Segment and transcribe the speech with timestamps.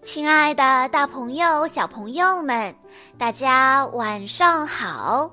[0.00, 2.74] 亲爱的，大朋友、小朋友们，
[3.18, 5.30] 大家晚上好！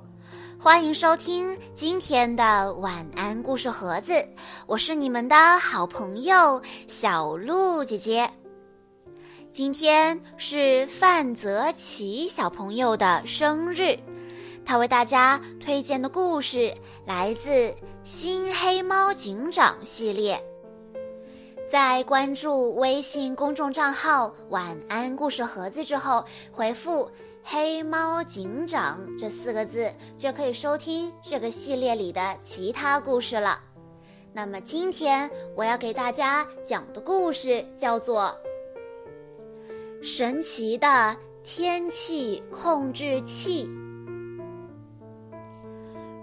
[0.60, 4.28] 欢迎收听今天的晚安故事盒子，
[4.65, 8.29] 我是你们的好朋友小鹿姐姐。
[9.51, 13.97] 今天是范泽奇小朋友的生日，
[14.65, 16.73] 他为大家推荐的故事
[17.05, 17.52] 来自
[18.04, 20.44] 《新黑猫警长》系列。
[21.76, 27.12] 在关注微信公众账号“晚安故事盒子”之后，回复
[27.44, 33.60] “黑猫警长”这四个字，就可以收听这个系列里的其他故事了。
[34.32, 38.34] 那么今天我要给大家讲的故事叫做
[40.02, 43.68] 《神奇的天气控制器》。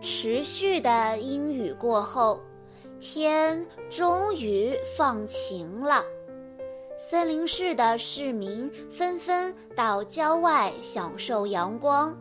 [0.01, 2.41] 持续的阴雨过后。
[3.03, 6.05] 天终于放晴了，
[6.97, 12.17] 森林市的市民纷纷到郊外享受阳光。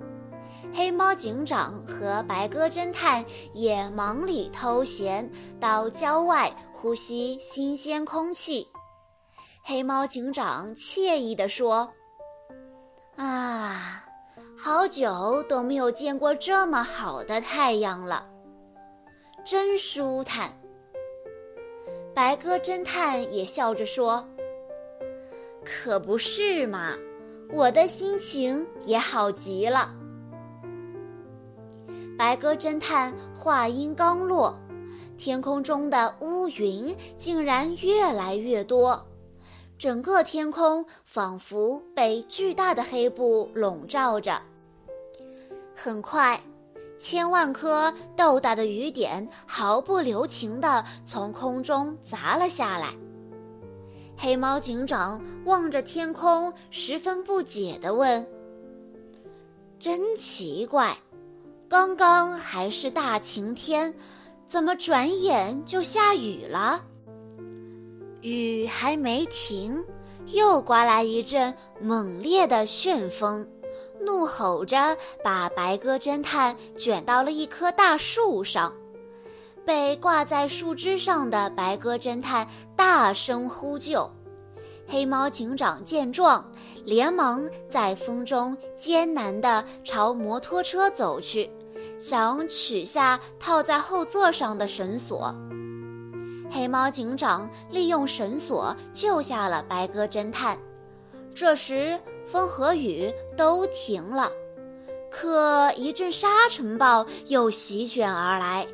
[0.73, 3.23] 黑猫警长和白鸽侦探
[3.54, 5.30] 也忙里偷闲，
[5.60, 8.68] 到郊外呼吸新鲜空气。
[9.62, 11.88] 黑猫警长惬意地说
[13.18, 14.04] ：“啊，
[14.58, 18.26] 好久都没有见过这么好的太阳了，
[19.45, 20.52] 真舒坦。”
[22.14, 24.28] 白鸽侦探也笑着说
[25.64, 26.94] ：“可不是嘛，
[27.52, 29.95] 我的心情也好极了。”
[32.17, 34.59] 白鸽侦探话音刚落，
[35.17, 39.08] 天空中的乌云竟然越来越多，
[39.78, 44.39] 整个天空仿佛被巨大的黑布笼罩着。
[45.73, 46.39] 很快。
[47.02, 52.90] 千万颗豆大的雨点毫不留情地从空中砸了下来。
[54.16, 58.23] 黑猫警长望着天空，十分不解地问
[59.80, 60.95] ：“真奇怪，
[61.67, 63.92] 刚刚还是大晴天，
[64.45, 66.86] 怎么转眼就下雨了？”
[68.22, 69.84] 雨还没停，
[70.34, 71.52] 又刮来一阵
[71.82, 73.48] 猛烈的旋风。
[74.02, 78.73] 怒吼着，把白鸽侦探卷到了一棵大树上。
[79.64, 84.10] 被挂在树枝上的白鸽侦探大声呼救。
[84.88, 86.52] 黑猫警长见状，
[86.84, 91.50] 连忙在风中艰难地朝摩托车走去，
[92.00, 95.34] 想取下套在后座上的绳索。
[96.50, 100.58] 黑猫警长利用绳索救下了白鸽侦探。
[101.34, 101.98] 这时，
[102.31, 104.31] 风和雨都停了，
[105.09, 108.65] 可一阵沙尘暴又席卷而来。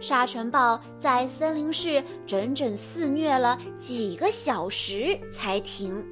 [0.00, 6.04] 沙尘暴在森林市整整肆虐了几个小时才停。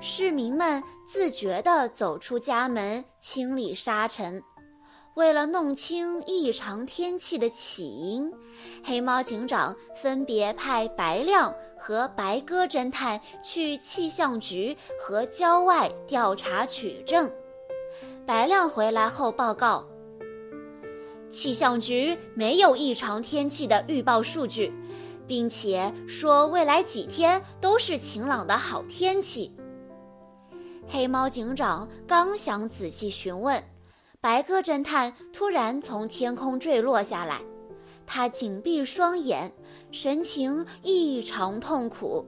[0.00, 4.42] 市民们自觉地走出家门清理沙尘。
[5.14, 8.30] 为了弄清异常天气的起因，
[8.88, 17.28] 黑猫警长分别派白亮和白鸽侦探去气象局和郊外调查取证。
[18.24, 19.84] 白亮回来后报告，
[21.28, 24.72] 气象局没有异常天气的预报数据，
[25.26, 29.52] 并且说未来几天都是晴朗的好天气。
[30.86, 33.60] 黑猫警长刚想仔细询问。
[34.20, 37.40] 白鸽侦探突然从天空坠落下来，
[38.06, 39.52] 他紧闭双眼，
[39.90, 42.24] 神情异常痛苦，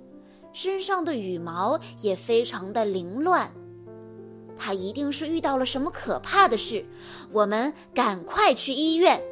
[0.53, 3.53] 身上的羽毛也非常的凌乱。
[4.57, 6.85] 他一定是遇到了什么可怕的事，
[7.33, 9.23] 我们赶快去医院！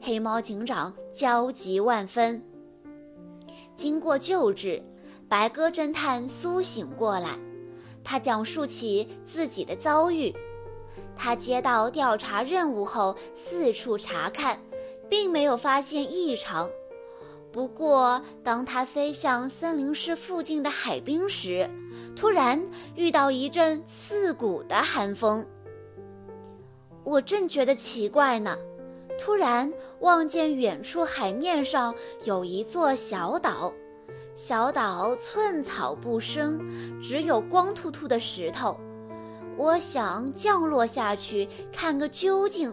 [0.00, 2.42] 黑猫警长焦急万分。
[3.76, 4.82] 经过救治，
[5.28, 7.38] 白鸽侦探苏醒过来，
[8.02, 10.34] 他讲述起自己的遭遇。
[11.14, 14.58] 他接到调查任务后，四处查看，
[15.10, 16.70] 并没有发现异常。
[17.52, 21.68] 不过，当它飞向森林市附近的海滨时，
[22.14, 22.64] 突然
[22.94, 25.44] 遇到一阵刺骨的寒风。
[27.02, 28.56] 我正觉得奇怪呢，
[29.18, 31.92] 突然望见远处海面上
[32.24, 33.72] 有一座小岛，
[34.34, 36.60] 小岛寸草不生，
[37.02, 38.78] 只有光秃秃的石头。
[39.56, 42.72] 我想降落下去看个究竟，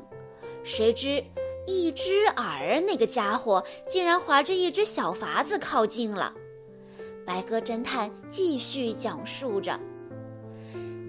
[0.63, 1.23] 谁知
[1.67, 6.33] 一只耳那个家伙竟然划着一只小筏子靠近了。
[7.25, 9.77] 白鸽侦探继续讲述着：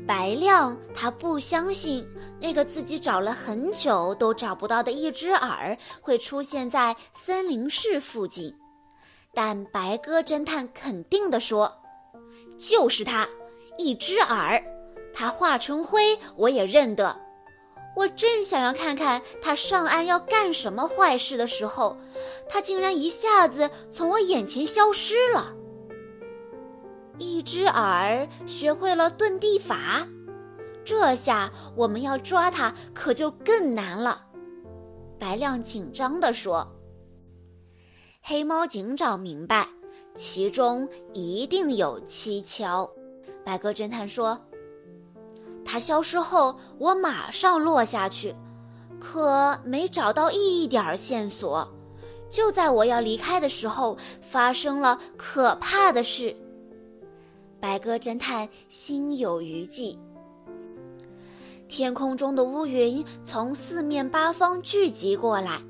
[0.07, 2.07] 白亮他不相信
[2.41, 8.55] 那个自己找了很久都找不到的一只耳会出现在森林市附近，
[9.33, 11.73] 但白鸽侦探肯定地说
[12.59, 13.27] ：“就是他。”
[13.79, 14.61] 一只耳，
[15.15, 17.28] 它化成灰我也认得。
[17.99, 21.97] 我正想要看看他上岸要干什么坏事的时候，
[22.49, 25.53] 他竟然一下子从我眼前消失了。
[27.19, 30.07] 一只耳学会了遁地法，
[30.85, 34.25] 这下我们要抓他可就更难了。
[35.19, 36.65] 白亮紧张地说
[38.23, 39.67] ：“黑猫警长明白，
[40.15, 42.89] 其中一定有蹊跷。”
[43.45, 44.41] 白鸽侦探说
[45.71, 48.35] ：“它消失后，我马上落下去，
[48.99, 51.69] 可没找到一点线索。
[52.31, 56.35] 就在我要离开的时候，发生了可怕的事。”
[57.61, 59.99] 白鸽侦探心有余悸。
[61.69, 65.61] 天空中的乌云从四面八方聚集过来，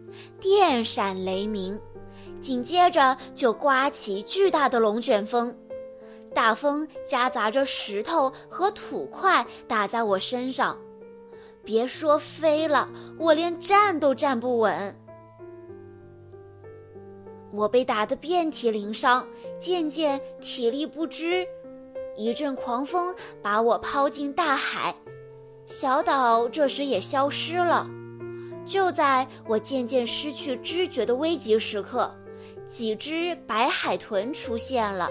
[0.41, 1.77] 电闪雷鸣，
[2.41, 5.57] 紧接着就刮起巨大的龙卷风，
[6.35, 10.77] 大风夹杂着石头和土块打在我身上，
[11.65, 12.89] 别说飞了，
[13.19, 14.95] 我连站都站不稳。
[17.51, 19.27] 我被打得遍体鳞伤，
[19.59, 21.47] 渐渐体力不支。
[22.15, 24.95] 一阵狂风把我抛进大海，
[25.65, 27.89] 小岛这时也消失了。
[28.67, 32.15] 就在我渐渐失去知觉的危急时刻，
[32.67, 35.09] 几只白海豚出现了，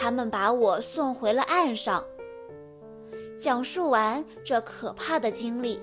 [0.00, 2.04] 他们把我送回了岸上。
[3.36, 5.82] 讲述完这可怕的经历，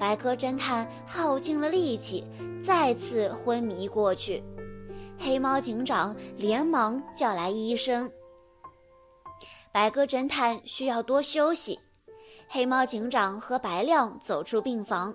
[0.00, 2.24] 白鸽侦探耗尽了力气，
[2.60, 4.42] 再次昏迷过去。
[5.16, 8.10] 黑猫警长连忙叫来医生。
[9.70, 11.78] 白鸽侦探需要多休息。
[12.48, 15.14] 黑猫警长和白亮走出病房。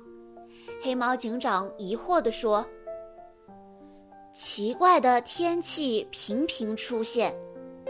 [0.81, 2.65] 黑猫警长疑惑地说
[4.33, 7.35] ：“奇怪的天气频频出现，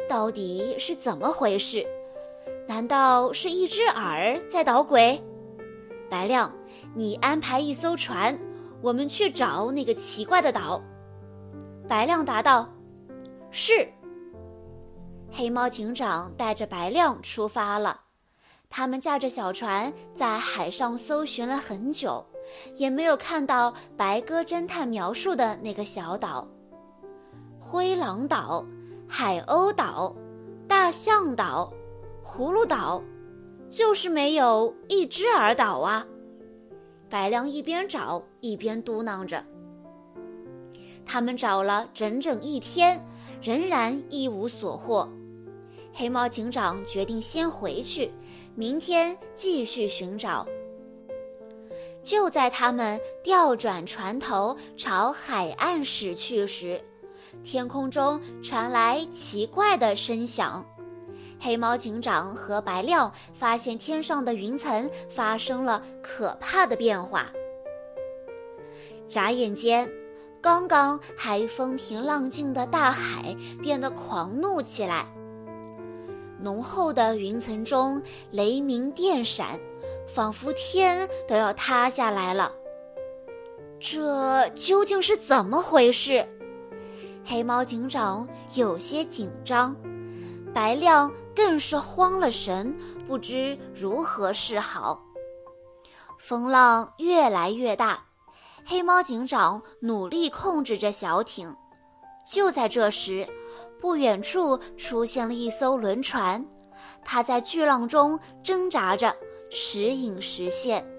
[0.08, 1.86] 到底是怎么回事？
[2.68, 5.22] 难道是一只耳在捣鬼？”
[6.10, 6.54] 白亮，
[6.94, 8.38] 你安排一艘船，
[8.82, 10.82] 我们去找那个奇怪的岛。
[11.88, 12.70] 白亮答道
[13.52, 13.88] ：“是。”
[15.32, 18.02] 黑猫警长带着白亮出发了，
[18.70, 22.26] 他们驾着小船在海上搜寻了很久，
[22.76, 26.48] 也没有看到白鸽侦探描述的那个小岛——
[27.60, 28.66] 灰狼岛、
[29.08, 30.14] 海鸥岛、
[30.68, 31.72] 大象岛、
[32.24, 33.02] 葫芦岛，
[33.70, 36.06] 就是没有一只耳岛啊！
[37.10, 39.44] 白亮一边找一边嘟囔着。
[41.06, 43.02] 他们找了整整一天，
[43.42, 45.10] 仍然一无所获。
[45.94, 48.12] 黑猫警长决定先回去，
[48.56, 50.46] 明天继续寻找。
[52.04, 56.84] 就在他们调转船头朝海岸驶去时，
[57.48, 60.66] 天空中传来奇怪的声响。
[61.40, 67.32] 黑猫警长和白亮发现天上的云层发生了可怕的变化。
[69.08, 69.90] 眨眼间，
[70.42, 75.06] 刚刚还风平浪静的大海变得狂怒起来。
[76.42, 79.58] 浓厚的云层中，雷鸣电闪，
[80.06, 82.52] 仿佛天都要塌下来了。
[83.80, 86.28] 这究竟是怎么回事？
[87.30, 88.26] 黑猫警长
[88.56, 89.76] 有些紧张，
[90.54, 92.74] 白亮更是慌了神，
[93.06, 95.04] 不知如何是好。
[96.18, 98.02] 风浪越来越大，
[98.66, 101.54] 黑猫警长努力控制着小艇。
[102.26, 103.28] 就在这时，
[103.82, 106.46] 不远处出现了一艘轮船，
[107.04, 109.14] 它在巨浪中挣扎着，
[109.52, 110.90] 时隐时现。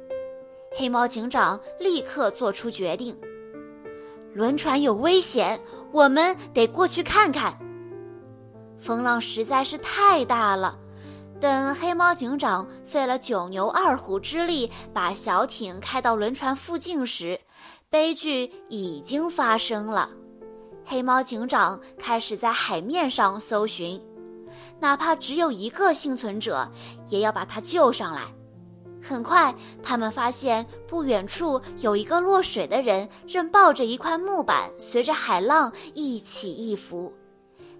[0.76, 3.18] 黑猫警长立刻做出决定：
[4.34, 5.58] 轮船有危险，
[5.92, 7.58] 我们得过去看看。
[8.78, 10.78] 风浪实在是太大了，
[11.40, 17.40] 等黑猫警长费了九牛二虎之力把小艇开到轮船附近时，
[17.90, 20.10] 悲剧已经发生了。
[20.84, 24.00] 黑猫警长开始在海面上搜寻，
[24.78, 26.70] 哪怕只有一个幸存者，
[27.08, 28.22] 也要把他救上来。
[29.08, 37.10] 很快，他们发现不远处有一个落水的人，正抱着一块木板，随着海浪一起一伏。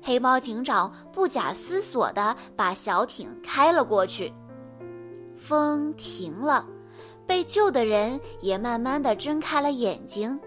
[0.00, 4.32] 黑猫警长不假思索地把小艇开了过去。
[5.36, 6.66] 风停了，
[7.26, 10.40] 被救的人也慢慢地睁开了眼睛。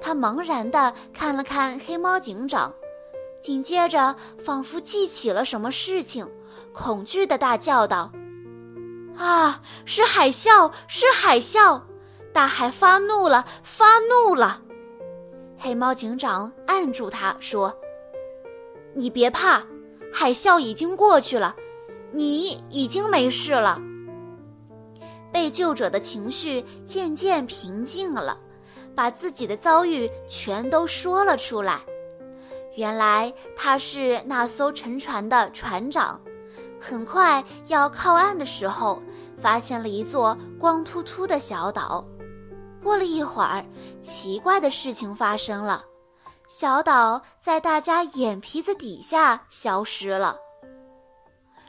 [0.00, 2.72] 他茫然地看了看黑猫警长，
[3.40, 6.26] 紧接着仿佛记起了什么事情，
[6.72, 8.10] 恐惧地大叫道
[9.16, 10.70] ：“啊，是海啸！
[10.88, 11.82] 是海啸！
[12.32, 13.44] 大海发怒了！
[13.62, 14.60] 发怒了！”
[15.56, 17.74] 黑猫警长按住他说
[18.94, 19.62] ：“你别怕，
[20.12, 21.54] 海啸已经过去了，
[22.12, 23.80] 你已经没事了。”
[25.32, 28.38] 被救者的情绪渐渐平静了，
[28.94, 31.80] 把自己的遭遇全都说了出来。
[32.76, 36.20] 原来他是那艘沉船的船长，
[36.86, 39.02] 很快要靠岸的时候，
[39.40, 42.04] 发现了一座光秃秃的小岛。
[42.82, 43.64] 过了一会儿，
[44.02, 45.82] 奇怪的事情发生了，
[46.46, 50.36] 小岛在大家眼皮子底下消失了。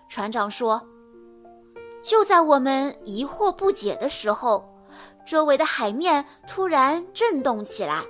[0.10, 0.86] 船长说。
[2.04, 4.64] 就在我们疑惑不解的时候，
[5.26, 8.04] 周围的海面突然震动起来，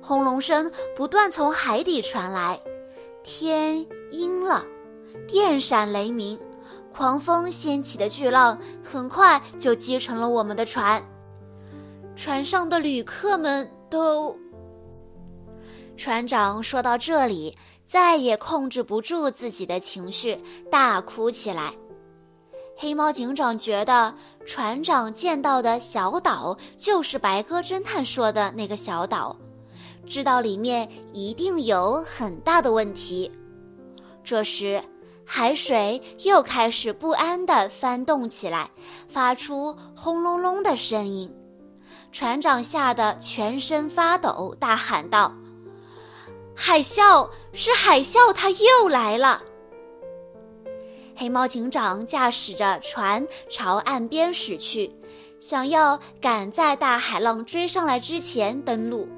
[0.00, 2.60] 轰隆声不断从海底传来，
[3.24, 4.64] 天阴了，
[5.26, 6.38] 电闪雷鸣，
[6.92, 11.02] 狂风掀起的巨浪很快就击沉了我们的船，
[12.14, 14.36] 船上的旅客们都……
[15.96, 17.56] 船长说到这里，
[17.86, 20.38] 再也控制不住自己的情绪，
[20.70, 21.72] 大哭起来。
[22.76, 29.34] 黑猫警长觉得船长见到的小岛就是白鸽侦探说的那个小岛，
[30.06, 33.32] 知道里面一定有很大的问题。
[34.22, 34.82] 这时，
[35.28, 38.70] 海水又开始不安地翻动起来，
[39.08, 41.30] 发出轰隆隆的声音。
[42.12, 45.34] 船长吓得全身发抖，大喊道
[46.54, 47.28] ：“海啸！
[47.52, 48.32] 是海啸！
[48.32, 49.42] 它又来了！”
[51.16, 54.94] 黑猫警长驾驶着船朝岸边驶去，
[55.40, 59.08] 想要赶在大海浪追上来之前登陆。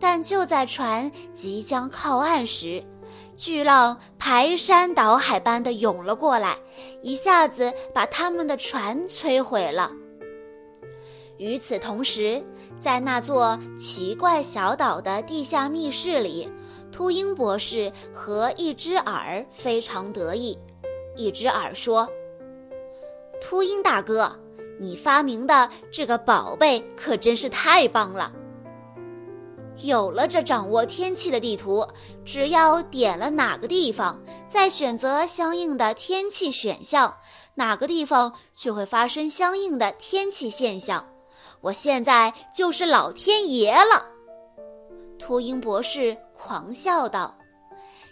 [0.00, 2.82] 但就在船即将靠岸时，
[3.36, 6.56] 巨浪排山倒海般的涌了过来，
[7.02, 9.90] 一下子把他们的船摧毁了。
[11.36, 12.42] 与此同时，
[12.78, 16.48] 在那座奇怪小岛的地下密室里，
[16.92, 20.56] 秃鹰博士和一只耳非常得意。
[21.16, 22.08] 一只耳说
[23.42, 24.30] ：“秃鹰大哥，
[24.78, 28.32] 你发明的这个宝贝可真是太棒了！
[29.82, 31.84] 有了这掌握天气的地图，
[32.24, 37.14] 只要点了哪个地方，再选择相应的天气选项，
[37.54, 41.06] 哪个地方就会发生相应的天气现象。
[41.60, 44.06] 我现在就是老天爷了！”
[45.18, 47.34] 秃鹰博士狂笑道。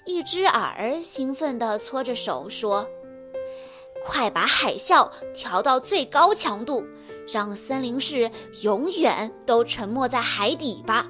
[0.05, 2.85] 一只耳兴奋地搓着手说
[4.05, 6.85] ：“快把海啸调到最高强度，
[7.33, 8.29] 让森林市
[8.63, 11.07] 永远都沉没在海底吧！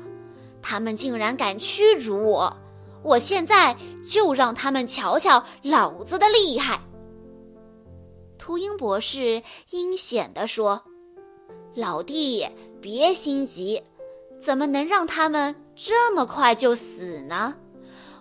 [0.60, 2.54] 他们竟然敢驱逐我，
[3.02, 6.80] 我现在就让他们瞧瞧老子的厉害！”
[8.38, 10.82] 秃鹰博士阴险地说
[11.74, 12.46] ：“老弟，
[12.80, 13.82] 别心急，
[14.38, 17.54] 怎么能让他们这么快就死呢？”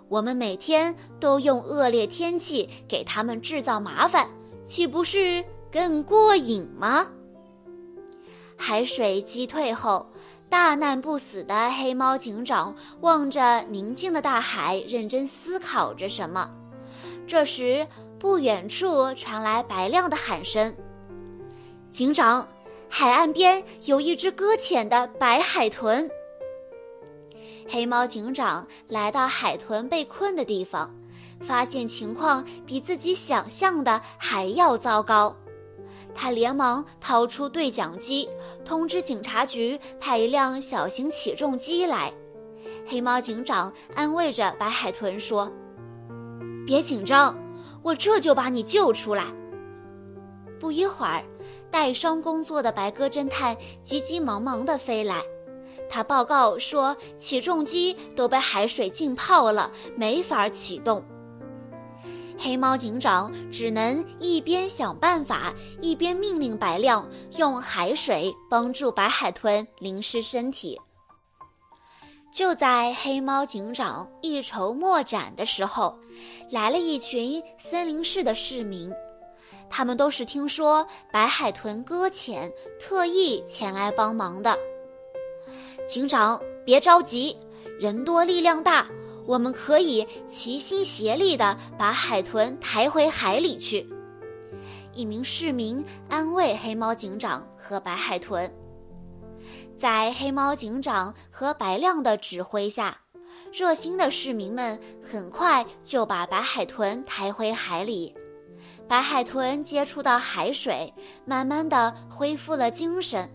[0.09, 4.29] 我们每天都用恶劣天气给他们制造麻烦，
[4.65, 7.07] 岂不是更过瘾吗？
[8.57, 10.10] 海水击退后，
[10.51, 16.51] 大难不死的黑猫警长望着宁静的大海，认真思考着什么。
[17.25, 17.87] 这时，
[18.19, 20.75] 不远处传来白亮的喊声
[21.89, 22.45] ：“警长，
[22.89, 26.11] 海岸边有一只搁浅的白海豚。”
[27.69, 30.93] 黑猫警长来到海豚被困的地方，
[31.39, 35.33] 发现情况比自己想象的还要糟糕。
[36.13, 38.29] 他连忙掏出对讲机，
[38.63, 42.11] 通知警察局派一辆小型起重机来。
[42.87, 45.51] 黑猫警长安慰着白海豚说
[46.65, 47.37] ：“别紧张，
[47.83, 49.25] 我这就把你救出来。”
[50.59, 51.23] 不一会儿，
[51.71, 55.21] 带伤工作的白鸽侦探急急忙忙地飞来。
[55.89, 61.03] 他报告说，起重机都被海水浸泡了，没法启动。
[62.43, 67.07] 黑猫警长只能一边想办法，一边命令白亮
[67.37, 70.79] 用海水帮助白海豚淋湿身体。
[72.33, 75.95] 就在黑猫警长一筹莫展的时候，
[76.49, 78.91] 来了一群森林市的市民，
[79.69, 84.57] 他们都是听说白海豚搁浅，特意前来帮忙的。
[85.85, 87.37] 警长，别着急，
[87.79, 88.87] 人多力量大，
[89.25, 93.87] 我们可以齐心协力地把海豚抬回海里去。
[94.93, 98.51] 一名市民安慰黑猫警长和白海豚。
[99.75, 102.99] 在黑猫警长和白亮的指挥下，
[103.51, 108.13] 热心的市民们很快就把白海豚抬回海里。
[108.87, 110.93] 白海豚接触到海水，
[111.25, 113.29] 慢慢地恢复了精神。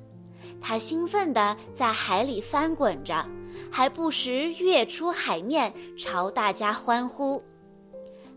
[0.60, 3.26] 它兴奋地在海里翻滚着，
[3.70, 7.42] 还不时跃出海面，朝大家欢呼。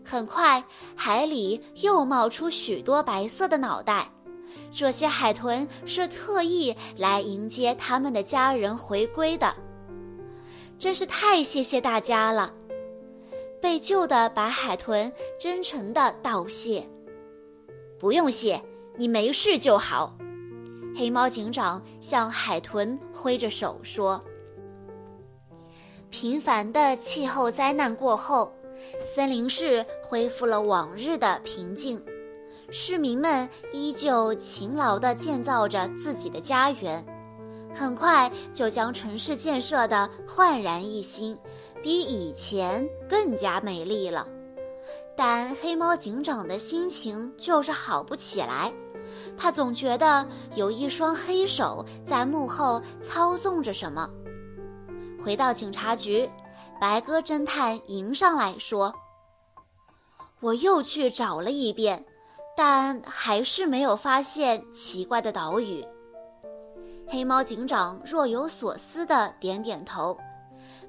[0.04, 0.64] 很快，
[0.96, 4.10] 海里又冒出许多白色的脑袋。
[4.72, 9.54] 这些海豚是特意来迎接他们的家人回归的。
[10.78, 12.52] 真是太谢谢大家了！
[13.60, 16.88] 被救的白海豚真诚地道谢。
[17.98, 18.62] 不用谢，
[18.96, 20.16] 你没事就好。
[20.96, 24.24] 黑猫警长向海豚挥着手说
[26.10, 28.52] ：“频繁的气候灾难过后，
[29.04, 32.04] 森林市恢复了往日的平静，
[32.68, 37.04] 市民们依旧勤劳地建造着自己的家园。”
[37.72, 41.38] 很快就将城市建设的焕然一新，
[41.80, 44.26] 比以前更加美丽了。
[45.16, 48.72] 但黑猫警长的心情就是好不起来，
[49.36, 50.26] 他总觉得
[50.56, 54.10] 有一双黑手在幕后操纵着什么。
[55.24, 56.28] 回到警察局，
[56.80, 58.94] 白鸽侦探迎上来说
[60.40, 62.04] ：“我又去找了一遍，
[62.56, 65.84] 但还是没有发现奇怪的岛屿。”
[67.06, 70.16] 黑猫警长若有所思地点点头，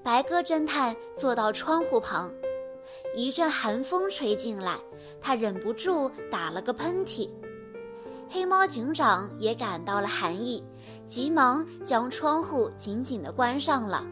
[0.03, 2.31] 白鸽侦探坐到窗户旁，
[3.15, 4.77] 一阵寒风吹进来，
[5.19, 7.29] 他忍不住打了个喷嚏。
[8.29, 10.63] 黑猫警长也感到了寒意，
[11.05, 14.05] 急忙将窗户紧紧地关上了。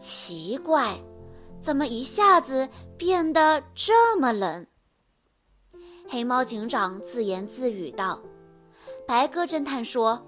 [0.00, 0.98] 奇怪，
[1.60, 2.66] 怎么一下子
[2.96, 4.66] 变得这么冷？
[6.08, 8.18] 黑猫警长自言自语道。
[9.06, 10.26] 白鸽侦探说。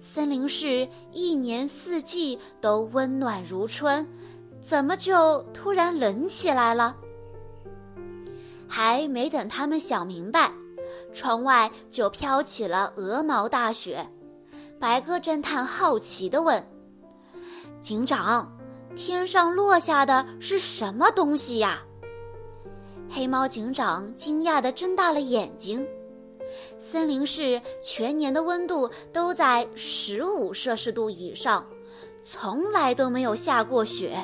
[0.00, 4.08] 森林是一年四季都温暖如春，
[4.62, 6.96] 怎么就突然冷起来了？
[8.68, 10.52] 还没等他们想明白，
[11.12, 14.08] 窗外就飘起了鹅毛大雪。
[14.78, 16.64] 白鸽侦探好奇地问
[17.82, 18.56] ：“警长，
[18.98, 21.80] 天上落下的是什么东西呀？”
[23.08, 25.86] 黑猫警长惊讶地睁大了眼睛。
[26.78, 31.64] 森林市全年的温度都在十五摄氏度以上，
[32.22, 34.18] 从来都没有下过雪。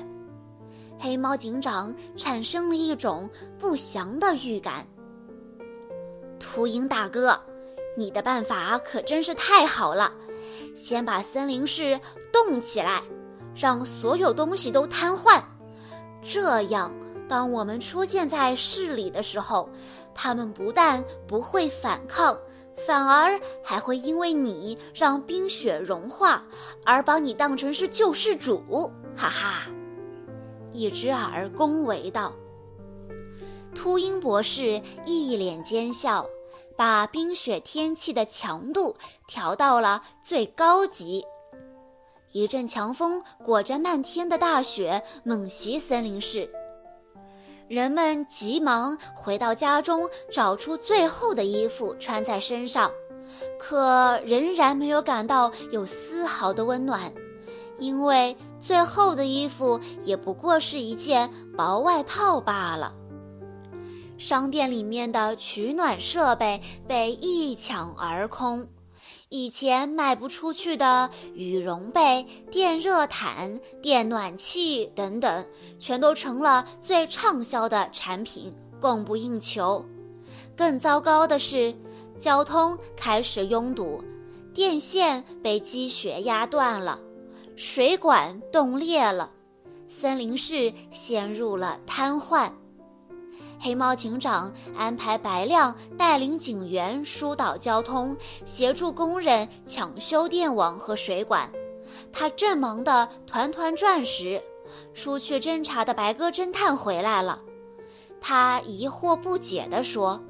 [0.98, 4.86] 黑猫警长产生了一种不祥的预感。
[6.40, 7.38] 秃鹰大哥，
[7.96, 10.12] 你的办法可真是太好了！
[10.74, 11.98] 先把森林市
[12.32, 13.02] 冻起来，
[13.54, 15.42] 让所有东西都瘫痪，
[16.22, 16.92] 这样，
[17.28, 19.68] 当我们出现在市里的时候。
[20.16, 22.38] 他们不但不会反抗，
[22.86, 26.40] 反而还会因为你让冰雪融化
[26.84, 29.66] 而把你当成是救世主，哈哈！
[30.70, 32.32] 一只耳恭维道。
[33.74, 36.24] 秃鹰博士一脸奸笑，
[36.76, 38.94] 把冰雪天气的强度
[39.26, 41.26] 调到了最高级。
[42.34, 46.50] 一阵强风裹着漫天的大雪，猛袭森林市。
[47.68, 52.90] 人们急忙回到家中，找出最厚的衣服穿在身上，
[53.56, 57.14] 可仍然没有感到有丝毫的温暖，
[57.78, 62.92] 因为最厚的衣服也不过是一件薄外套罢了。
[64.18, 68.66] 商店里面的取暖设备被一抢而空。
[69.36, 75.44] 以前卖不出去的羽绒被、电热毯、电暖器等等，
[75.76, 79.84] 全都成了最畅销的产品，供不应求。
[80.56, 81.74] 更糟糕的是，
[82.16, 84.00] 交通开始拥堵，
[84.54, 87.00] 电线被积雪压断了，
[87.56, 89.28] 水管冻裂了，
[89.88, 92.52] 森林市陷入了瘫痪。
[93.64, 101.48] 黑猫警长安排白亮带领警员疏导交通，协助工人抢修电网和水管。
[102.12, 104.38] 他正忙得团团转时，
[104.92, 107.40] 出去侦查的白鸽侦探回来了。
[108.20, 110.20] 他疑惑不解地说：“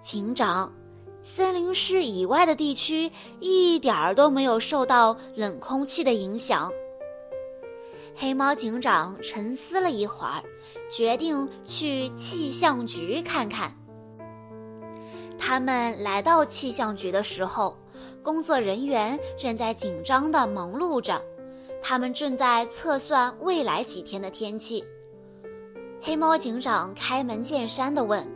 [0.00, 0.72] 警长，
[1.20, 6.72] 森林市以外的地区一点儿都没有受到冷空气的影响。”
[8.16, 10.42] 黑猫警长沉思了一会儿，
[10.94, 13.74] 决定去气象局看看。
[15.38, 17.76] 他们来到气象局的时候，
[18.22, 21.20] 工作人员正在紧张地忙碌着，
[21.82, 24.84] 他们正在测算未来几天的天气。
[26.02, 28.28] 黑猫警长开门见山地问：“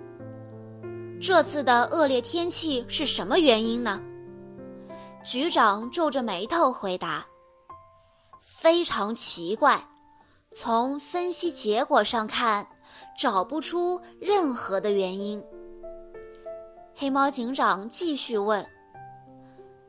[1.21, 4.01] 这次的恶劣天气是什么原因呢？”
[5.25, 7.27] 局长皱着眉头回答。
[8.41, 9.87] 非常奇怪，
[10.59, 12.67] 从分析结果上看，
[13.21, 15.45] 找不出任何的原因。
[16.95, 18.67] 黑猫警长继续问：“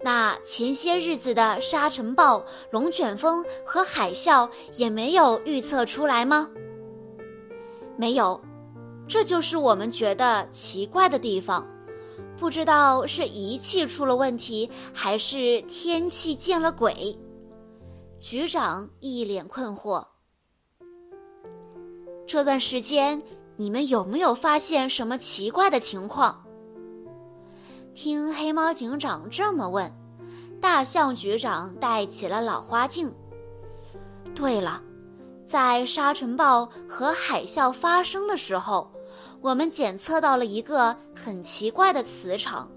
[0.03, 6.49] 那前些日子的沙尘暴、龙卷风和海啸也没有预测出来吗？”
[7.95, 8.41] 没有，
[9.07, 11.65] 这就是我们觉得奇怪的地方。
[12.35, 17.17] 不知道是仪器出了问题，还是天气见了鬼。
[18.19, 20.05] 局长一脸困惑。
[22.27, 23.23] 这段时间，
[23.55, 26.43] 你们有没有发现什么奇怪的情况？
[27.95, 29.89] 听黑猫警长这么问，
[30.59, 33.15] 大象局长戴起了老花镜。
[34.35, 34.81] 对了，
[35.45, 38.91] 在沙尘暴和海啸发生的时候。
[39.39, 42.69] 我们检测到了一个很奇怪的磁场。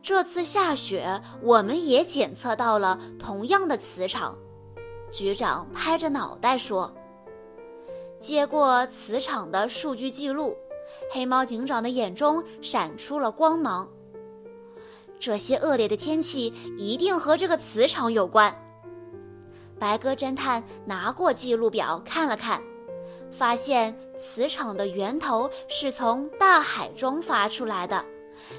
[0.00, 4.38] 这次下雪，我们也检测到了同样的磁场。
[5.10, 6.94] 局长拍着脑袋说
[8.22, 10.56] ：“接过磁场的数据记录，
[11.10, 13.88] 黑猫警长的眼中闪出了光芒。
[15.18, 18.56] 这些恶劣的天气一定和这个磁场有关。”
[19.76, 22.62] 白鸽侦探拿过记录表看了看。
[23.32, 28.04] 发现磁场的源头是从大海中发出来的，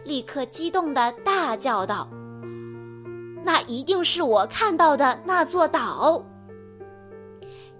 [0.04, 2.10] 立刻激动地大叫道
[3.46, 6.26] ：“那一定是我看到的那座岛！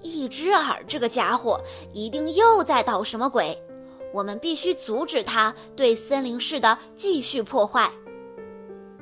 [0.04, 1.60] 一只耳这个家伙
[1.94, 3.58] 一定又在捣什么鬼，
[4.14, 7.92] 我们必须阻止他对森林市的继续破坏。”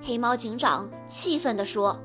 [0.02, 2.00] 黑猫警长气愤地说。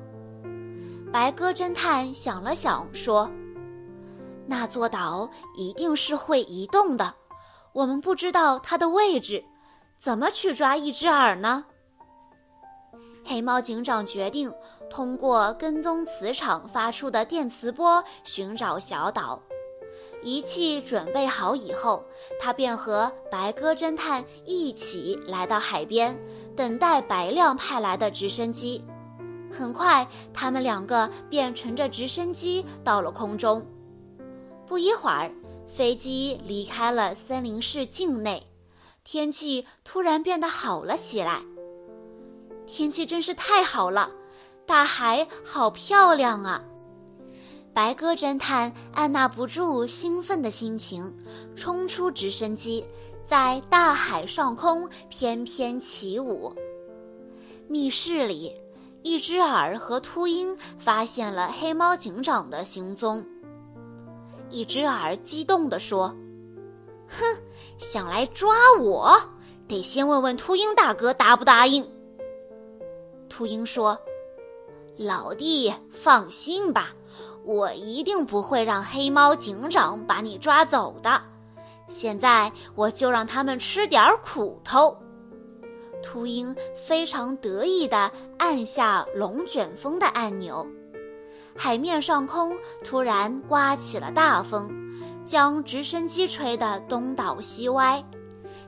[1.09, 3.31] 白鸽侦探想了想说。
[4.45, 7.15] 那座岛一定是会移动的，
[7.73, 9.43] 我们不知道它的位置，
[9.97, 11.65] 怎么去抓一只耳呢？
[13.23, 14.51] 黑猫警长决定
[14.89, 19.41] 通过跟踪磁场发出的电磁波寻找小岛。
[20.23, 22.03] 仪器准备好以后，
[22.39, 26.19] 他便和白鸽侦探一起来到海边，
[26.55, 28.83] 等待白亮派来的直升机。
[29.51, 33.65] 很快，他们两个便乘着直升机到了空中。
[34.65, 35.31] 不一会儿，
[35.67, 38.47] 飞机离开了森林市境内，
[39.03, 41.43] 天气突然变得好了起来。
[42.65, 44.11] 天气真是太好了，
[44.67, 46.61] 大海好漂亮啊！
[47.73, 51.15] 白鸽侦探按捺不住兴奋的心情，
[51.55, 52.85] 冲出直升机，
[53.23, 56.53] 在大海上空翩翩起舞。
[57.69, 58.53] 密室里，
[59.03, 63.25] 一只耳和秃鹰发现了黑猫警长的行踪。
[64.49, 66.13] 一只耳激动地说
[67.07, 67.23] ：“哼，
[67.77, 69.17] 想来抓我，
[69.65, 71.89] 得先问问秃鹰大哥答不答应。”
[73.29, 73.97] 秃鹰说
[74.97, 76.89] ：“老弟，放心吧，
[77.43, 81.21] 我一定不会让黑猫警长把你抓走的。
[81.87, 84.97] 现在我就让他们吃点苦头。”
[86.01, 90.65] 秃鹰非常得意地按下龙卷风的按钮。
[91.55, 94.69] 海面上空突然刮起了大风，
[95.25, 98.03] 将直升机吹得东倒西歪。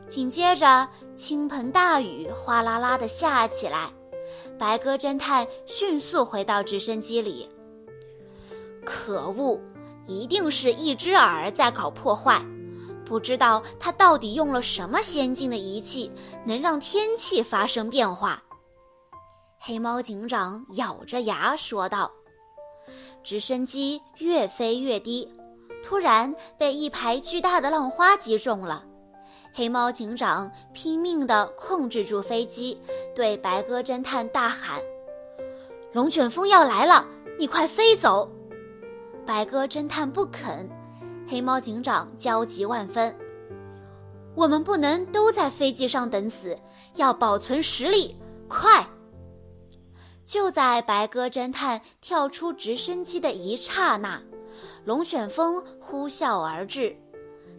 [0.07, 3.91] 紧接着，倾盆大雨哗啦啦地下起来。
[4.59, 7.49] 白鸽侦探迅速回到直升机里。
[8.85, 9.59] 可恶，
[10.05, 12.39] 一定是一只耳在搞破坏。
[13.05, 16.11] 不知道他到底用了什么先进的仪器，
[16.45, 18.43] 能让天气发生变化。
[19.57, 22.11] 黑猫警长咬着牙说道。
[23.23, 25.27] 直升机越飞越低，
[25.83, 28.85] 突然被一排巨大的浪花击中了。
[29.53, 32.79] 黑猫警长拼命地控制住飞机，
[33.15, 34.79] 对白鸽侦探大喊
[35.91, 37.05] ：“龙卷风要来了，
[37.37, 38.29] 你快飞走！”
[39.25, 40.69] 白鸽侦探不肯，
[41.27, 43.13] 黑猫警长焦急万分
[44.35, 46.57] ：“我们不能都在飞机上等死，
[46.95, 48.15] 要保存实力，
[48.47, 48.87] 快！”
[50.23, 54.21] 就在白鸽侦探跳出直升机的一刹那，
[54.85, 56.95] 龙卷风呼啸而至。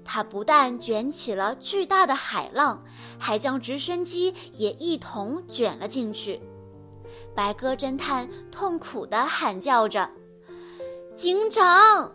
[0.04, 2.82] 它不但卷起了巨大的海浪，
[3.18, 6.40] 还将直升机也一同卷了进去。
[7.34, 10.10] 白鸽侦探痛苦地喊叫着
[11.14, 12.12] ：“警长！”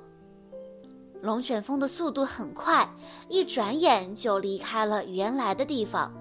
[1.22, 2.88] 龙卷风的速度很快，
[3.30, 6.14] 一转眼就离开了原来的地方。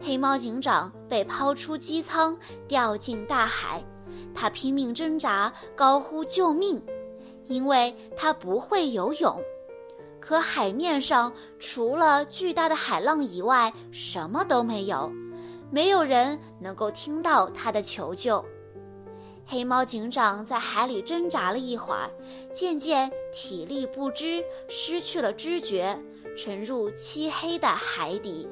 [0.00, 3.84] 黑猫警长被抛出机舱，掉进大海。
[4.34, 6.80] 他拼命挣扎，高呼救命，
[7.44, 9.42] 因为他不会游泳。
[10.28, 15.10] 可海面上除了巨大的海浪以外，什么都没有，
[15.70, 18.44] 没有人能够听到他的求救。
[19.46, 22.10] 黑猫警长在海里挣扎了一会儿，
[22.52, 25.98] 渐渐体力不支，失去了知觉，
[26.36, 28.46] 沉入漆黑的海底。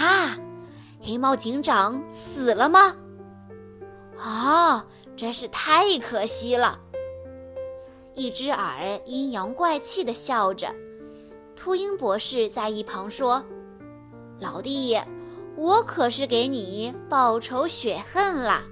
[0.00, 0.36] 啊，
[1.00, 2.96] 黑猫警长死了吗？
[4.18, 6.80] 啊，真是太可惜了。
[8.14, 10.72] 一只耳阴阳怪气地笑着，
[11.56, 13.44] 秃鹰博士在一旁说
[14.40, 14.96] ：“老弟，
[15.56, 18.62] 我可是给你报仇雪恨啦。”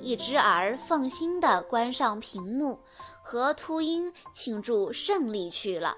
[0.00, 2.78] 一只耳放心地关上屏幕，
[3.22, 5.96] 和秃鹰庆祝胜利去了。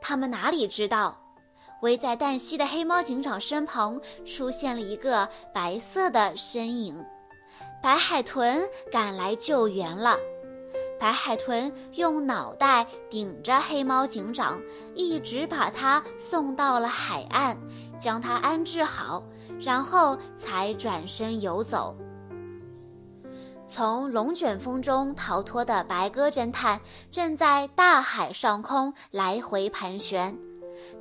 [0.00, 1.18] 他们哪里知道，
[1.80, 7.04] 围在黛西的黑猫警长身旁出现了一个白色的身影。
[7.82, 10.16] 白海豚赶来救援了。
[11.02, 14.62] 白海豚用脑袋顶着黑猫警长，
[14.94, 17.58] 一直把他送到了海岸，
[17.98, 19.20] 将他安置好，
[19.60, 21.96] 然后才转身游走。
[23.66, 30.38] 从龙卷风中逃脱的白鸽侦探正在大海上空来回盘旋，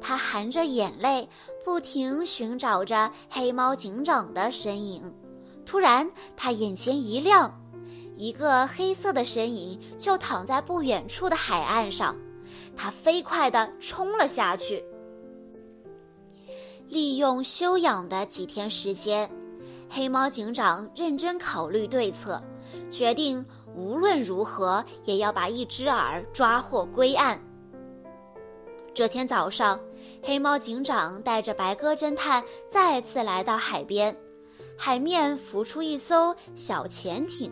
[0.02, 1.30] 他含着眼泪，
[1.64, 5.14] 不停寻找着黑猫警长的身影。
[5.64, 7.61] 突然，他眼前一亮，
[8.22, 12.16] 一个黑色的身影就躺在不远处的海岸上。
[12.78, 14.86] 他飞快地冲了下去，
[16.88, 19.28] 利用休养的几天时间，
[19.90, 22.40] 黑猫警长认真考虑对策。
[22.92, 23.44] 决定
[23.76, 27.44] 无论如何也要把一只耳抓获归案。
[28.94, 29.80] 这天早上，
[30.22, 34.16] 黑猫警长带着白鸽侦探再次来到海边，
[34.78, 37.52] 海面浮出一艘小潜艇。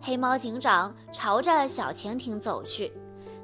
[0.00, 2.92] 黑猫警长朝着小潜艇走去，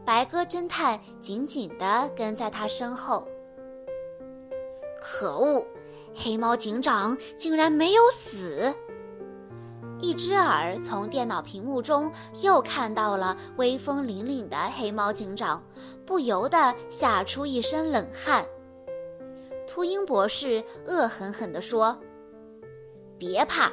[0.04, 3.28] 白鸽侦探紧紧地跟在他身后。
[5.00, 5.66] 可恶，
[6.14, 8.74] 黑猫警长竟然没有死！
[10.00, 12.10] 一只耳从电脑屏幕中
[12.42, 15.62] 又看到了威风凛凛的黑猫警长，
[16.04, 18.44] 不由得吓出一身冷汗。
[19.66, 21.98] 秃鹰博士恶狠狠地说
[23.18, 23.72] ：“别怕，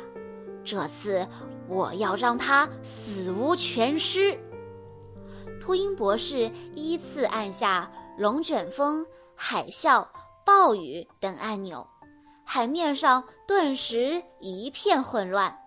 [0.64, 1.28] 这次
[1.72, 4.38] 我要让他死无全尸。”
[5.60, 9.06] 秃鹰博士依次按下龙卷风、
[9.36, 10.06] 海啸、
[10.46, 11.88] 暴雨等按钮，
[12.44, 15.58] 海面上顿时一片混乱。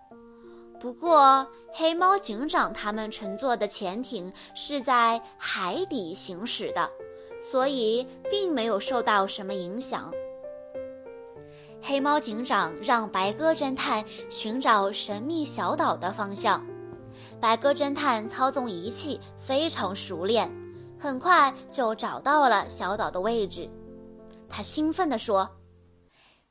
[0.79, 6.91] 不过，黑猫警长他们乘坐的潜艇是在海底行驶的，
[7.41, 10.13] 所以并没有受到什么影响。
[11.87, 16.65] 黑猫警长让白鸽侦探寻找神秘小岛的方向，
[17.39, 20.51] 白鸽侦探操纵仪器非常熟练，
[20.99, 23.69] 很快就找到了小岛的位置。
[24.49, 25.47] 他兴奋地说：“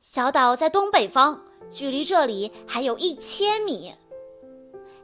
[0.01, 3.93] 小岛在东北方，距离这里还有一千米。”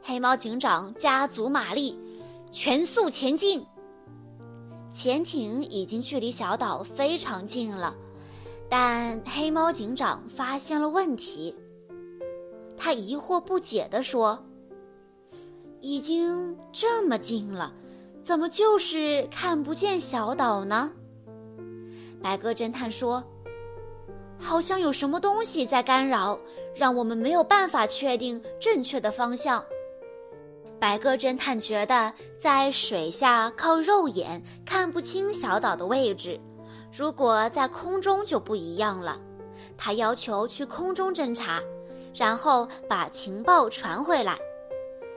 [0.01, 1.99] 黑猫警长加足马力，
[2.53, 3.65] 全速前进。
[4.89, 7.93] 潜艇已经距离小岛非常近了，
[8.73, 11.53] 但黑猫警长发现了问题。
[12.77, 14.41] 他疑惑不解地说
[15.81, 17.73] ：“已经这么近了，
[18.23, 20.89] 怎么就是看不见小岛呢？”
[22.23, 23.21] 白鸽侦探说
[24.39, 26.39] ：“好像有什么东西在干扰，
[26.73, 29.61] 让我们没有办法确定正确的方向。”
[30.79, 36.39] 白鸽侦探觉得在水下靠肉眼看不清小岛的位置，
[36.91, 39.19] 如果在空中就不一样了。
[39.77, 41.61] 他要求去空中侦查，
[42.13, 44.37] 然后把情报传回来。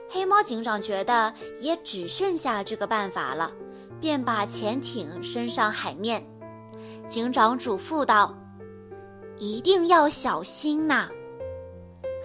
[0.09, 3.51] 黑猫警长觉得也只剩下这个办法了，
[4.01, 6.25] 便把潜艇升上海面。
[7.07, 8.35] 警长嘱咐道
[9.39, 11.09] ：“一定要小心呐。”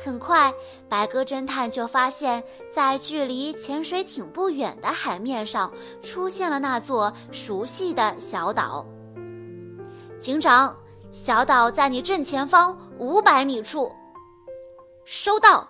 [0.02, 0.54] 很快，
[0.88, 8.86] 白鸽侦探就发现，在距离潜水艇不远的海面上，出现了那座熟悉的小岛。
[10.20, 10.76] 警长，
[11.14, 13.90] 小岛在你正前方五百米处。
[15.06, 15.68] 收到。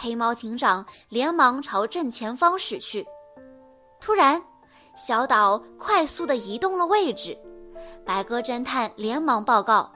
[0.00, 3.06] 黑猫警长连忙朝正前方驶去。
[4.00, 4.40] 突然，
[4.96, 7.36] 小岛快速地移动了位置。
[8.04, 9.90] 白鸽侦探连忙报告：“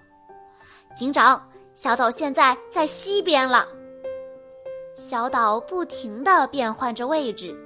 [0.94, 3.66] 警长。”小岛现在在西边了。
[4.94, 7.56] 小岛不停地变换着位置，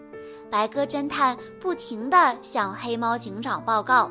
[0.49, 4.09] 白鸽侦探不停地向黑猫警长报告。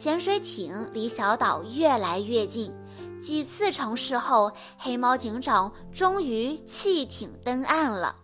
[0.00, 2.72] 潜水艇离小岛越来越近，
[3.18, 8.16] 几次尝试后，黑猫警长终于弃艇登岸了。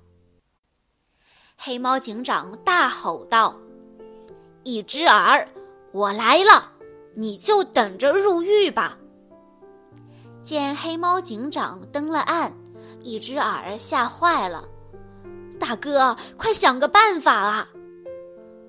[1.54, 3.54] 黑猫警长大吼道
[4.64, 5.46] ：“一只耳，
[5.92, 6.72] 我来了，
[7.14, 8.96] 你就等着入狱吧！”
[10.40, 12.56] 见黑猫警长登了岸，
[13.02, 14.66] 一只耳吓坏了。
[15.60, 17.68] 大哥，快想个办法啊！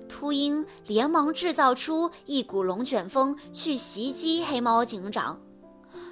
[0.08, 5.38] 秃鹰连忙制造出一股龙卷风去袭击黑猫警长。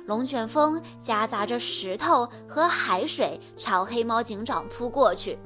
[0.05, 5.37] 龙卷风夹杂着石头和海水朝黑猫警长扑过去。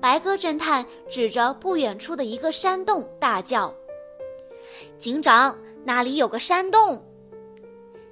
[0.00, 3.74] 白鸽侦探指着不远处的一个山洞大叫
[4.98, 7.04] ：“警长，那里有个山洞。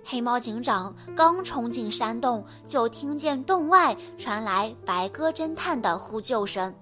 [0.05, 6.75] 黑猫警长刚冲进山洞，就听见洞外传来白鸽侦探的呼救声。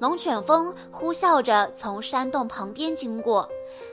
[0.00, 3.46] 龙卷风呼啸着从山洞旁边经过，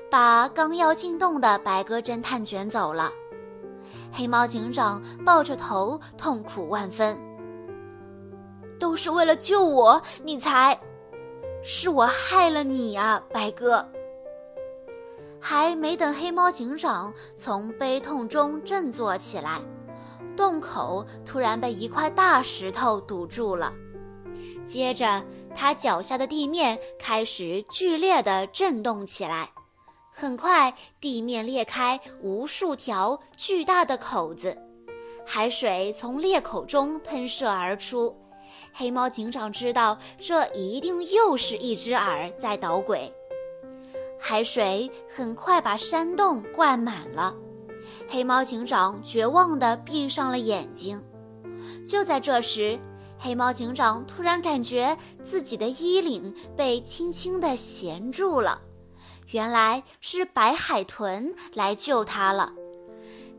[0.09, 3.11] 把刚要进洞的白鸽侦探卷走了。
[4.09, 7.19] 黑猫警长抱着头，痛苦万分。
[8.79, 10.79] 都是为了救我，你才，
[11.61, 13.85] 是我害了你呀，白鸽。
[15.41, 19.59] 还没等黑猫警长从悲痛中振作起来，
[20.37, 23.73] 洞口突然被一块大石头堵住了。
[24.65, 25.23] 接着，
[25.57, 29.49] 他脚下的地面开始剧烈地震动起来。
[30.13, 34.55] 很快，地面裂开无数条巨大的口子，
[35.25, 38.15] 海水从裂口中喷射而出。
[38.71, 43.11] 黑猫警长知道，这一定又是一只耳在捣鬼。
[44.19, 47.35] 海水很快把山洞灌满了，
[48.07, 51.03] 黑猫警长绝望地闭上了眼睛。
[51.85, 52.79] 就在这时，
[53.19, 58.61] 黑猫警长突然感觉自己的衣领被轻轻地衔住了，
[59.31, 62.53] 原来是白海豚来救他了。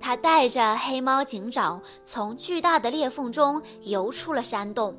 [0.00, 4.96] 他带着黑猫警长从巨大的裂缝中游出了山洞。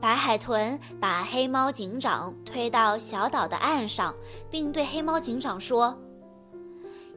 [0.00, 4.14] 白海豚把黑猫警长推到小岛的岸上，
[4.48, 5.98] 并对黑猫警长说：“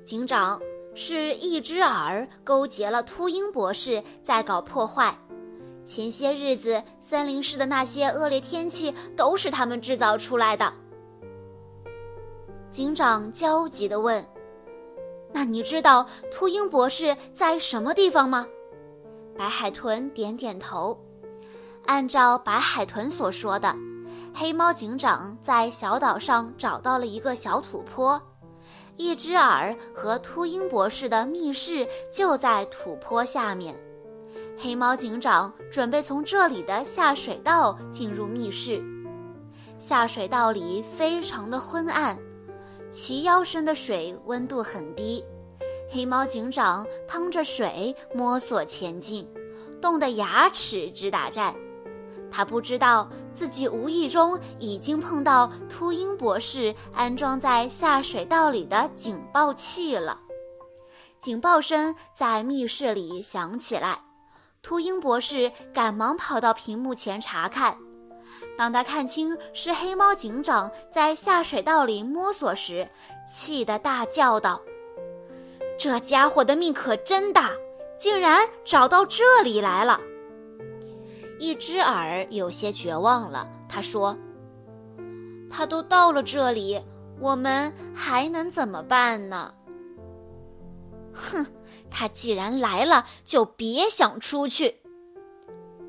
[0.04, 0.60] 警长，
[0.96, 5.16] 是一只耳勾结了秃鹰博士，在搞破坏。
[5.92, 10.72] 前些日子森林市的那些恶劣天气，都是他们制造出来的。”
[12.72, 14.26] 警长焦急地问
[15.34, 18.48] ：“那你知道秃鹰博士在什么地方吗？”
[19.38, 20.98] 白海豚点点头。
[21.88, 23.76] 按照白海豚所说的，
[24.34, 28.22] 黑猫警长在小岛上找到了一个小土坡，
[28.96, 33.76] 一只耳和秃鹰博士的密室就在土坡下面。
[34.64, 38.80] 黑猫警长准备从这里的下水道进入密室。
[39.80, 42.16] 下水道里非常的昏暗，
[42.88, 45.26] 齐腰深的水温度很低。
[45.90, 49.28] 黑猫警长趟着水摸索前进，
[49.82, 51.56] 冻得牙齿直打颤。
[52.30, 60.20] 他不知道自己无意中已经碰到秃鹰博士安装在下水道里的警报器了。
[61.18, 64.00] 警报声在密室里响起来，
[64.62, 67.78] 秃鹰博士赶忙跑到屏幕前查看。
[68.58, 72.88] 当他看清是黑猫警长在下水道里摸索时，
[73.28, 74.62] 气得大叫道
[75.80, 77.52] ：“这家伙的命可真大，
[77.98, 80.00] 竟然找到这里来了！”
[81.40, 84.16] 一只耳有些绝望了，他说
[85.50, 86.80] ：“他都到了这里，
[87.20, 89.54] 我们还能怎么办呢？”
[91.14, 91.46] 哼，
[91.92, 94.78] 他既然来了，就别想出去。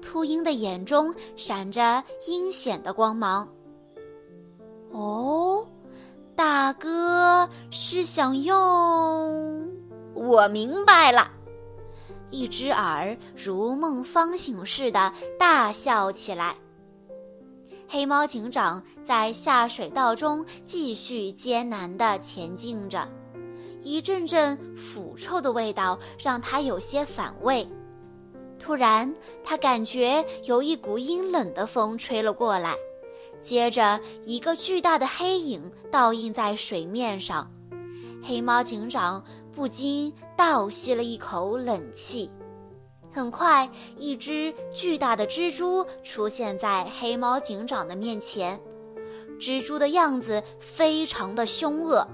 [0.03, 3.49] 秃鹰的眼中闪着阴险的光芒。
[4.91, 5.67] 哦，
[6.35, 9.71] 大哥是想用……
[10.15, 11.31] 我明白了。
[12.31, 16.57] 一只耳如梦方醒似的大笑起来。
[17.89, 23.07] 黑猫警长在下水道中继续艰难地前进着，
[23.83, 27.69] 一阵阵腐臭的味道让他有些反胃。
[28.59, 29.13] 突然，
[29.45, 32.75] 他感觉有一股阴冷的风吹了过来，
[33.41, 37.51] 接着一个巨大的黑影倒映在水面上。
[38.23, 39.23] 黑猫警长。
[39.55, 42.31] 不禁倒吸了一口冷气。
[43.11, 43.69] 很快，
[43.99, 48.59] 一只巨大的蜘蛛出现在黑猫警长的面前。
[49.39, 52.09] 蜘蛛的样子非常的凶恶，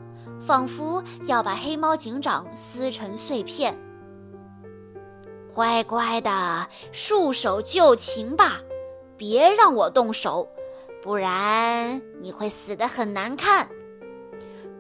[0.49, 3.79] 仿佛要把黑猫警长撕成碎片。
[5.53, 8.59] 乖乖的，束手就擒吧，
[9.15, 10.49] 别让我动手，
[11.03, 13.69] 不然你会死得很难看。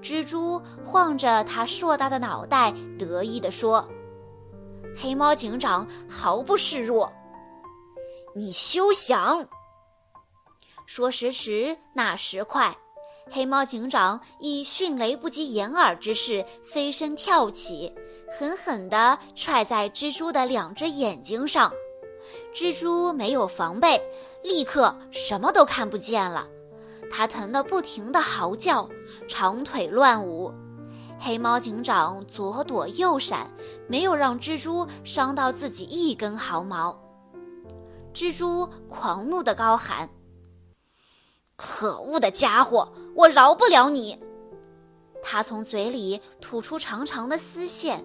[0.00, 3.86] 蜘蛛晃着它硕大的脑袋，得意地说
[4.98, 7.12] ：“黑猫警长毫不示弱，
[8.34, 9.46] 你休想！”
[10.88, 12.74] 说时迟，那时快，
[13.30, 17.94] 黑猫警长以迅雷不及掩耳之势飞身跳起，
[18.38, 21.72] 狠狠地踹在蜘蛛的两只眼睛上。
[22.54, 24.00] 蜘蛛没有防备，
[24.42, 26.46] 立刻什么都看不见了。
[27.10, 28.88] 它疼得不停地嚎叫，
[29.26, 30.52] 长腿乱舞。
[31.18, 33.50] 黑猫警长左躲右闪，
[33.86, 36.98] 没有让蜘蛛伤到自己一根毫毛。
[38.14, 40.08] 蜘蛛狂怒地高喊
[41.58, 44.18] ：“可恶的家伙，我饶不了你！”
[45.20, 48.02] 他从嘴里吐出长长的丝线，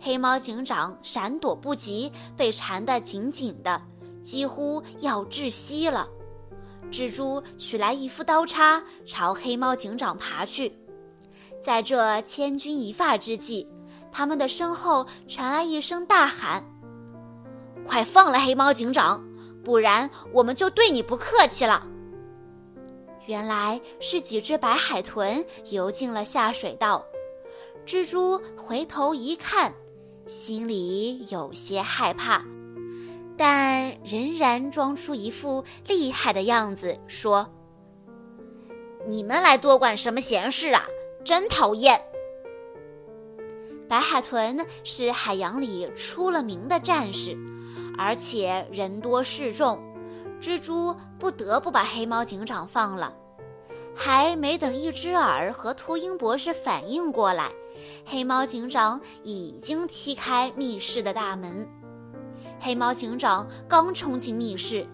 [0.00, 3.82] 黑猫警长闪躲不及，被缠得紧紧的，
[4.22, 6.08] 几乎要窒息了。
[6.92, 10.78] 蜘蛛取来一副刀叉，朝黑猫警长爬去。
[11.60, 13.68] 在这千钧一发之际，
[14.12, 16.64] 他们的身后传来一声大喊
[17.84, 19.24] ：“快放了黑猫警长，
[19.64, 21.84] 不然我们就对你不客气了！”
[23.26, 27.04] 原来是几只白海豚游进了下水道。
[27.86, 29.74] 蜘蛛回头一看，
[30.26, 32.44] 心里有些害怕，
[33.36, 37.46] 但仍然装出一副厉害的样子，说
[39.06, 40.86] ：“你们来多管什么闲事啊？
[41.24, 42.00] 真讨厌！”
[43.86, 47.36] 白海豚是海洋里出了名的战士，
[47.98, 49.78] 而且人多势众。
[50.44, 53.14] 蜘蛛不得不把黑猫警长放了，
[53.96, 57.50] 还没等一只耳和秃鹰博士反应过来，
[58.04, 61.66] 黑猫警长已经踢开密室的大门。
[62.60, 64.86] 黑猫警长刚冲进密室，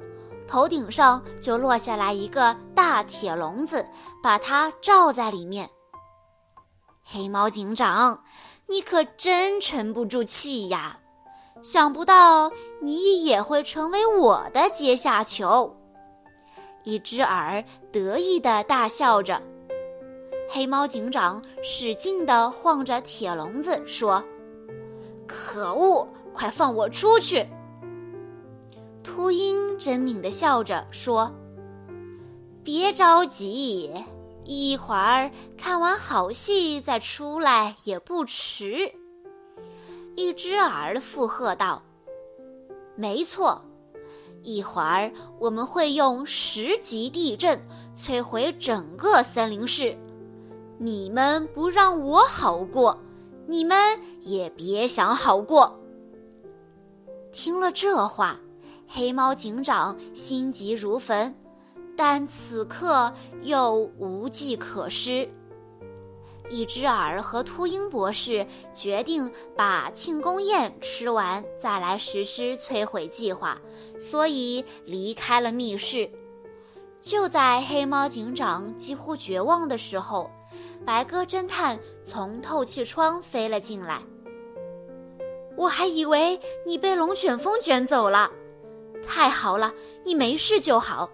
[0.46, 3.84] 头顶上就落下来一个大铁笼子，
[4.22, 5.68] 把它罩在里面。
[7.02, 8.22] 黑猫警长，
[8.68, 11.00] 你可真沉不住气呀！
[11.60, 15.76] 想不到你也会成为我的阶下囚。
[16.84, 17.62] 一只耳
[17.92, 19.40] 得意地大笑着，
[20.48, 24.24] 黑猫警长使劲地晃着铁笼子说
[25.28, 27.46] ：“可恶，快放我出去！”
[29.04, 31.30] 秃鹰狰狞地笑着说
[32.64, 33.92] ：“别着急，
[34.44, 38.90] 一会儿看完好戏再出来也不迟。”
[40.16, 41.82] 一只耳附和道
[43.00, 43.64] ：“没错，
[44.42, 47.58] 一会儿我们会用十级地震
[47.96, 49.96] 摧毁整个森林市。
[50.76, 52.98] 你们不让我好过，
[53.46, 55.80] 你们也别想好过。”
[57.32, 58.38] 听了这话，
[58.86, 61.34] 黑猫警长心急如焚，
[61.96, 65.26] 但此刻又无计可施。
[66.50, 68.44] 一只耳和秃鹰博士
[68.74, 73.56] 决定把庆功宴吃完，再来实施摧毁计划，
[74.00, 76.10] 所以离开了密室。
[77.00, 80.28] 就在黑猫警长几乎绝望的时候，
[80.84, 84.02] 白鸽侦探从透气窗飞了进来。
[85.56, 88.28] 我还以为你被龙卷风卷走了，
[89.06, 89.72] 太好了，
[90.04, 91.08] 你没事就好。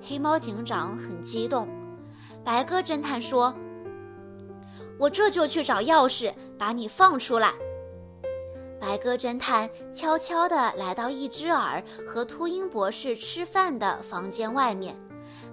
[0.00, 1.68] 黑猫警长很激动。
[2.44, 3.52] 白鸽侦探说。
[4.98, 7.52] 我这就去找钥匙，把你放出来。
[8.80, 14.94] 白鸽侦探悄悄地来到一只耳和秃鹰博士吃饭的房间外面，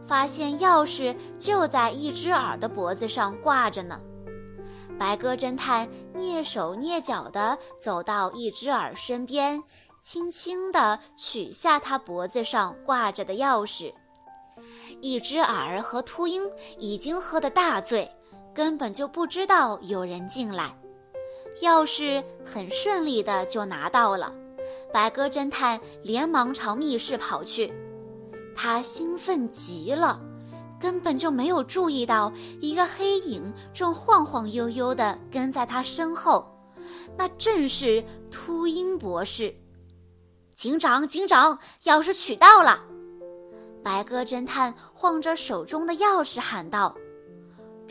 [0.05, 3.99] 发现钥匙就在一只耳的脖子上挂着呢。
[4.99, 9.63] 白鸽侦探蹑手蹑脚地走到一只耳身边，
[9.99, 13.93] 轻轻地取下他脖子上挂着的钥匙。
[15.01, 16.43] 一只耳和秃鹰
[16.77, 18.11] 已经喝得大醉。
[18.53, 20.77] 根本就不知道有人进来，
[21.61, 24.31] 钥匙很顺利的就拿到了。
[24.93, 27.73] 白鸽侦探连忙朝密室跑去，
[28.55, 30.19] 他兴奋极了，
[30.79, 36.45] 根本就没有注意到一个黑影正晃晃悠悠地跟在他身后，
[37.17, 39.55] 那正是秃鹰博士。
[40.53, 42.79] 警长，警长，钥匙取到了！
[43.81, 46.95] 白鸽侦探晃着手中的钥匙喊道。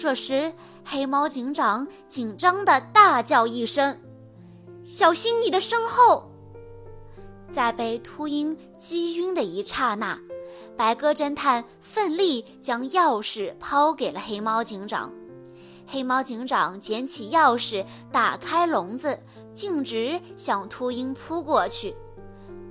[0.01, 0.51] 这时，
[0.83, 4.01] 黑猫警长紧张的大叫一声
[4.83, 6.31] ：“小心你的身后！”
[7.53, 10.19] 在被秃鹰击晕的一刹那，
[10.75, 15.13] 白鸽侦探奋力将钥匙抛给了黑猫警长。
[15.87, 19.19] 黑猫警长捡起钥匙，打开笼子，
[19.53, 21.95] 径直向秃鹰扑过去。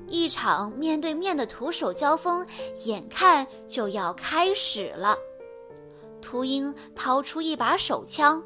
[0.08, 2.44] 一场面对面的徒手交锋，
[2.86, 5.16] 眼看就要开始了。
[6.22, 8.44] 秃鹰掏出一把手枪，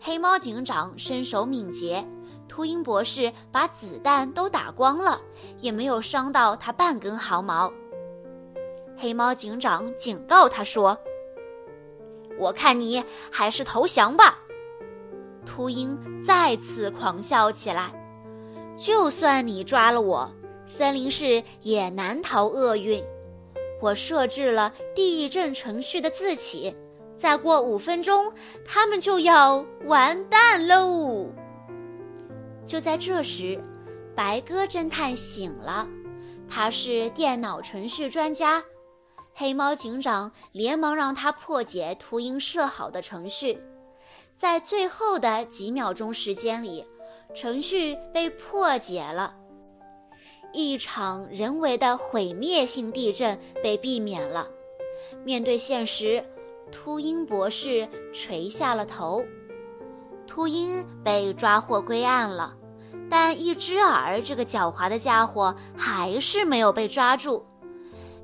[0.00, 2.06] 黑猫警长身手敏捷，
[2.48, 5.20] 秃鹰博士把子弹都打光了，
[5.58, 7.72] 也没有伤到他半根毫毛。
[8.96, 10.96] 黑猫警长警告他说
[12.38, 14.38] ：“我看你还是投降吧。”
[15.44, 17.92] 秃鹰再次狂笑起来
[18.76, 20.30] ：“就算你抓了我，
[20.64, 23.02] 森林市也难逃厄运。
[23.80, 26.74] 我设置了地震程序的自启。”
[27.16, 28.32] 再过五分钟，
[28.64, 31.26] 他们就要完蛋喽！
[32.64, 33.58] 就在这时，
[34.14, 35.88] 白鸽侦探醒了，
[36.48, 38.62] 他是电脑程序专家。
[39.32, 43.58] 黑猫警长连忙让他破解秃鹰设好的程序。
[44.34, 46.84] 在最后的几秒钟时间里，
[47.34, 49.34] 程序被破解了，
[50.52, 54.46] 一场人为的毁灭性地震被避免了。
[55.24, 56.22] 面对现实，
[56.76, 59.24] 秃鹰博士垂下了头。
[60.26, 62.54] 秃鹰被抓获归案了，
[63.08, 67.46] 但一只耳这个狡猾的家伙还是没有被抓住。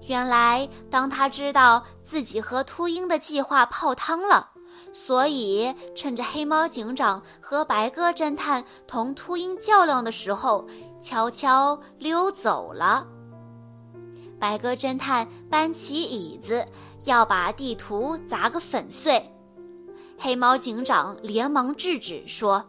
[0.03, 4.51] 原来，当他知道自己和秃鹰的计划泡汤了，
[4.93, 10.67] 所以趁着黑猫警长和白鸽侦探同秃鹰较量的时候，
[11.01, 13.07] 悄悄溜走了。
[14.39, 16.67] 白鸽侦探搬起椅子，
[17.05, 19.23] 要把地图砸个粉碎。
[20.19, 22.65] 黑猫警长连忙制止说：“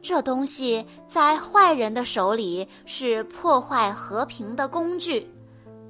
[0.00, 5.30] 这东西在坏人的手里是破坏和平的工具。”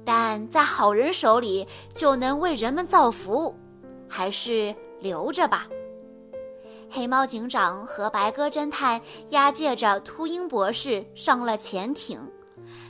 [0.03, 3.55] 但在好人手里就能为人们造福，
[4.09, 5.67] 还是留着吧。
[6.89, 12.19] 黑猫警长和白鸽侦探押解着秃鹰博士上了潜艇，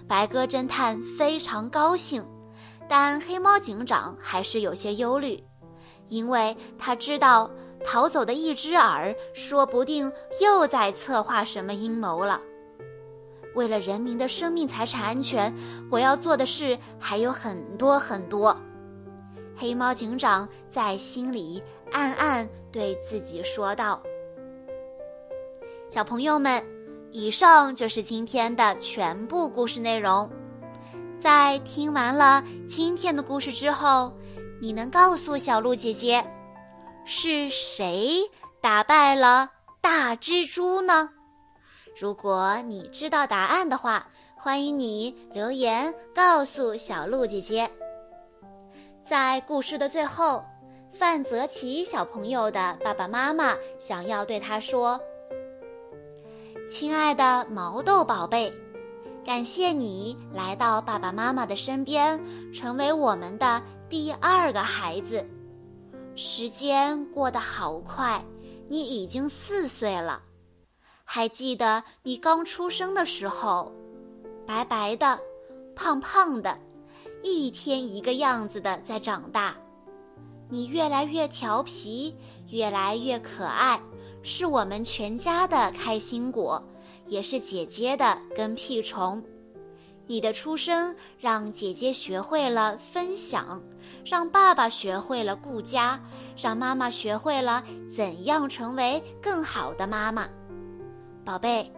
[0.07, 2.25] 白鸽侦探非常高兴，
[2.93, 5.41] 但黑猫警长还是有些忧虑，
[6.09, 7.49] 因为他知道
[7.85, 10.11] 逃走的一只耳说不定
[10.41, 12.41] 又在策划什么阴谋了。
[13.55, 15.53] 为了人民的生命财产安全，
[15.89, 18.53] 我要做的事还有很多很多。
[19.55, 21.63] 黑猫警长在心里
[21.93, 24.03] 暗暗对自己说道
[25.89, 26.61] ：“小朋友们，
[27.09, 30.29] 以上就是今天的全部故事内容。
[31.21, 34.11] 在听完了今天的故事之后，
[34.59, 36.25] 你能告诉小鹿姐姐，
[37.05, 38.21] 是谁
[38.59, 39.47] 打败了
[39.81, 41.11] 大蜘蛛呢？”
[41.95, 47.69] 如果你知道答案的话，欢迎你留言告诉小鹿姐姐。
[49.05, 50.43] 在故事的最后，
[50.91, 54.99] 范泽奇小朋友的爸爸妈妈想要对他说
[56.67, 58.51] ：“亲爱的毛豆宝贝，
[59.23, 62.19] 感谢你来到爸爸妈妈的身边，
[62.51, 65.25] 成为我们的第二个孩子。
[66.15, 68.23] 时间过得好快，
[68.67, 70.23] 你已经四岁了。”
[71.05, 73.71] 还记得你刚出生的时候，
[74.45, 75.19] 白白的，
[75.75, 76.57] 胖胖的，
[77.21, 79.55] 一天一个样子的在长大。
[80.49, 82.15] 你越来越调皮，
[82.49, 83.81] 越来越可爱，
[84.23, 86.61] 是我们全家的开心果，
[87.11, 89.21] 也是姐姐的跟屁虫。
[90.07, 93.61] 你的出生让姐姐学会了分享，
[94.05, 96.01] 让爸爸学会了顾家，
[96.41, 97.61] 让妈妈学会了
[97.93, 100.29] 怎样成为更好的妈妈。
[101.25, 101.69] 宝贝，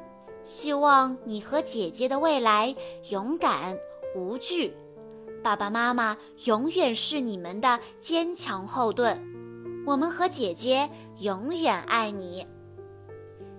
[0.43, 2.73] 希望你和姐姐的未来
[3.09, 3.75] 勇敢
[4.15, 4.71] 无惧，
[5.43, 6.15] 爸爸妈妈
[6.45, 9.19] 永远是你们的坚强后盾。
[9.83, 10.87] 我们和姐姐
[11.21, 12.45] 永远爱你。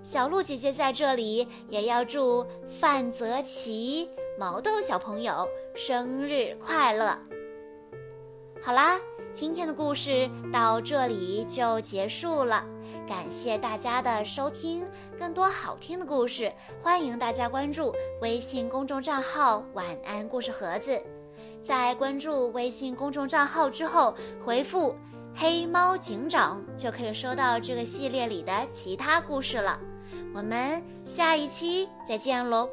[0.05, 4.07] 小鹿姐姐在这里也要祝范泽奇
[4.39, 7.19] 毛豆小朋友生日快乐。
[8.63, 9.01] 好啦。
[9.33, 12.65] 今天的故事到这里就结束了，
[13.05, 14.87] 感谢大家的收听。
[15.19, 21.03] 更多好听的故事，欢迎大家关注微信公众账号“晚安故事盒子”。
[21.61, 24.95] 在关注微信公众账号之后，回复
[25.35, 29.81] “黑猫警长”就可以收到这个系列里的其他故事了。
[30.35, 32.69] 我们下一期再见喽！